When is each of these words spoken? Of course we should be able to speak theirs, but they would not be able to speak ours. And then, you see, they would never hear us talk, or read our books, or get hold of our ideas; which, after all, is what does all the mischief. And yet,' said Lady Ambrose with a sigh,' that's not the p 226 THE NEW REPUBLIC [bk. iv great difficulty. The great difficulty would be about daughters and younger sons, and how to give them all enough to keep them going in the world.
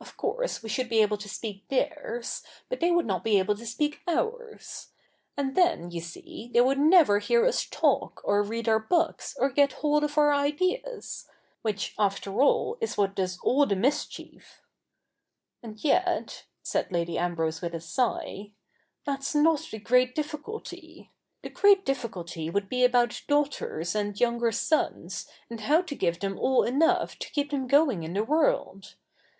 Of 0.00 0.16
course 0.16 0.62
we 0.62 0.68
should 0.68 0.88
be 0.88 1.02
able 1.02 1.16
to 1.16 1.28
speak 1.28 1.66
theirs, 1.66 2.44
but 2.68 2.78
they 2.78 2.92
would 2.92 3.06
not 3.06 3.24
be 3.24 3.40
able 3.40 3.56
to 3.56 3.66
speak 3.66 4.02
ours. 4.06 4.90
And 5.36 5.56
then, 5.56 5.90
you 5.90 6.00
see, 6.00 6.48
they 6.54 6.60
would 6.60 6.78
never 6.78 7.18
hear 7.18 7.44
us 7.44 7.66
talk, 7.66 8.20
or 8.22 8.40
read 8.44 8.68
our 8.68 8.78
books, 8.78 9.36
or 9.36 9.50
get 9.50 9.72
hold 9.72 10.04
of 10.04 10.16
our 10.16 10.32
ideas; 10.32 11.28
which, 11.62 11.92
after 11.98 12.40
all, 12.40 12.78
is 12.80 12.96
what 12.96 13.16
does 13.16 13.40
all 13.42 13.66
the 13.66 13.74
mischief. 13.74 14.62
And 15.60 15.82
yet,' 15.82 16.44
said 16.62 16.92
Lady 16.92 17.18
Ambrose 17.18 17.60
with 17.60 17.74
a 17.74 17.80
sigh,' 17.80 18.52
that's 19.04 19.34
not 19.34 19.58
the 19.58 19.80
p 19.80 19.80
226 19.80 19.80
THE 19.80 19.80
NEW 19.80 19.80
REPUBLIC 19.80 19.80
[bk. 19.80 19.80
iv 19.82 19.84
great 19.90 20.14
difficulty. 21.04 21.10
The 21.42 21.50
great 21.50 21.84
difficulty 21.84 22.48
would 22.48 22.68
be 22.68 22.84
about 22.84 23.20
daughters 23.26 23.96
and 23.96 24.20
younger 24.20 24.52
sons, 24.52 25.28
and 25.50 25.62
how 25.62 25.82
to 25.82 25.96
give 25.96 26.20
them 26.20 26.38
all 26.38 26.62
enough 26.62 27.18
to 27.18 27.30
keep 27.32 27.50
them 27.50 27.66
going 27.66 28.04
in 28.04 28.12
the 28.12 28.22
world. 28.22 28.94